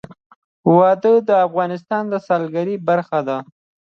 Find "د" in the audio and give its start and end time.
1.27-1.29, 2.09-2.13